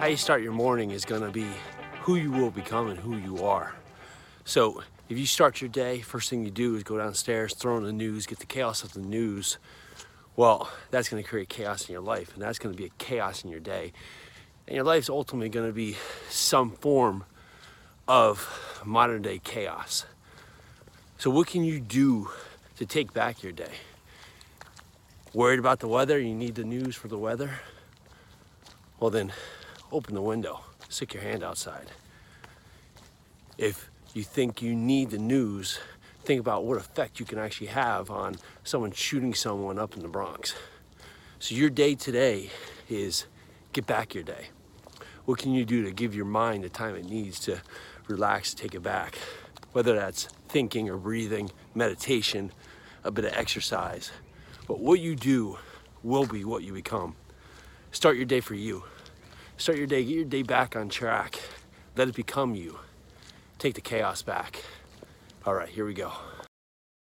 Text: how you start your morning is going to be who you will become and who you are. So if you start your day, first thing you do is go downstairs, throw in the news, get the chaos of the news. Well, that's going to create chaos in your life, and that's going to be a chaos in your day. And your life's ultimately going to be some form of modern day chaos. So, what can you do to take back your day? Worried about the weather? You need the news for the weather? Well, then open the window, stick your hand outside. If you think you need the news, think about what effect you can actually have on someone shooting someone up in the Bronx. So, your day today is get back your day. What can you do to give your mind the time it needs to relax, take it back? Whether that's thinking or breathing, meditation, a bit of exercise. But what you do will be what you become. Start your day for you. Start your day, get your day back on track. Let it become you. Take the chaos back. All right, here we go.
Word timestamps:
how 0.00 0.06
you 0.06 0.16
start 0.16 0.40
your 0.40 0.52
morning 0.52 0.92
is 0.92 1.04
going 1.04 1.20
to 1.20 1.30
be 1.30 1.46
who 2.00 2.16
you 2.16 2.30
will 2.30 2.50
become 2.50 2.88
and 2.88 2.98
who 2.98 3.18
you 3.18 3.44
are. 3.44 3.74
So 4.46 4.82
if 5.10 5.18
you 5.18 5.26
start 5.26 5.60
your 5.60 5.68
day, 5.68 6.00
first 6.00 6.30
thing 6.30 6.42
you 6.42 6.50
do 6.50 6.74
is 6.74 6.84
go 6.84 6.96
downstairs, 6.96 7.54
throw 7.54 7.76
in 7.76 7.84
the 7.84 7.92
news, 7.92 8.24
get 8.24 8.38
the 8.38 8.46
chaos 8.46 8.82
of 8.82 8.94
the 8.94 9.02
news. 9.02 9.58
Well, 10.36 10.70
that's 10.90 11.10
going 11.10 11.22
to 11.22 11.28
create 11.28 11.50
chaos 11.50 11.86
in 11.86 11.92
your 11.92 12.00
life, 12.00 12.32
and 12.32 12.42
that's 12.42 12.58
going 12.58 12.74
to 12.74 12.78
be 12.78 12.86
a 12.86 12.92
chaos 12.96 13.44
in 13.44 13.50
your 13.50 13.60
day. 13.60 13.92
And 14.66 14.74
your 14.74 14.86
life's 14.86 15.10
ultimately 15.10 15.50
going 15.50 15.66
to 15.66 15.74
be 15.74 15.98
some 16.30 16.70
form 16.70 17.24
of 18.08 18.82
modern 18.86 19.20
day 19.20 19.38
chaos. 19.38 20.06
So, 21.18 21.28
what 21.28 21.46
can 21.46 21.62
you 21.62 21.78
do 21.78 22.30
to 22.78 22.86
take 22.86 23.12
back 23.12 23.42
your 23.42 23.52
day? 23.52 23.74
Worried 25.34 25.58
about 25.58 25.80
the 25.80 25.88
weather? 25.88 26.18
You 26.18 26.34
need 26.34 26.54
the 26.54 26.64
news 26.64 26.96
for 26.96 27.08
the 27.08 27.18
weather? 27.18 27.60
Well, 28.98 29.10
then 29.10 29.32
open 29.92 30.14
the 30.14 30.22
window, 30.22 30.60
stick 30.88 31.14
your 31.14 31.22
hand 31.22 31.42
outside. 31.42 31.90
If 33.58 33.90
you 34.14 34.22
think 34.22 34.62
you 34.62 34.74
need 34.74 35.10
the 35.10 35.18
news, 35.18 35.78
think 36.24 36.40
about 36.40 36.64
what 36.64 36.78
effect 36.78 37.20
you 37.20 37.26
can 37.26 37.38
actually 37.38 37.68
have 37.68 38.10
on 38.10 38.36
someone 38.64 38.92
shooting 38.92 39.34
someone 39.34 39.78
up 39.78 39.96
in 39.96 40.02
the 40.02 40.08
Bronx. 40.08 40.54
So, 41.38 41.54
your 41.54 41.70
day 41.70 41.94
today 41.94 42.50
is 42.88 43.26
get 43.72 43.86
back 43.86 44.14
your 44.14 44.24
day. 44.24 44.48
What 45.24 45.38
can 45.38 45.52
you 45.52 45.64
do 45.64 45.84
to 45.84 45.90
give 45.90 46.14
your 46.14 46.24
mind 46.24 46.64
the 46.64 46.68
time 46.68 46.96
it 46.96 47.04
needs 47.04 47.38
to 47.40 47.60
relax, 48.08 48.52
take 48.52 48.74
it 48.74 48.82
back? 48.82 49.16
Whether 49.72 49.94
that's 49.94 50.24
thinking 50.48 50.88
or 50.88 50.96
breathing, 50.96 51.50
meditation, 51.74 52.52
a 53.04 53.10
bit 53.10 53.24
of 53.24 53.32
exercise. 53.34 54.10
But 54.66 54.80
what 54.80 55.00
you 55.00 55.14
do 55.16 55.58
will 56.02 56.26
be 56.26 56.44
what 56.44 56.62
you 56.62 56.72
become. 56.72 57.16
Start 57.92 58.16
your 58.16 58.24
day 58.24 58.40
for 58.40 58.54
you. 58.54 58.84
Start 59.60 59.76
your 59.76 59.86
day, 59.86 60.02
get 60.02 60.14
your 60.14 60.24
day 60.24 60.42
back 60.42 60.74
on 60.74 60.88
track. 60.88 61.38
Let 61.94 62.08
it 62.08 62.14
become 62.14 62.54
you. 62.54 62.78
Take 63.58 63.74
the 63.74 63.82
chaos 63.82 64.22
back. 64.22 64.64
All 65.44 65.52
right, 65.52 65.68
here 65.68 65.84
we 65.84 65.92
go. 65.92 66.12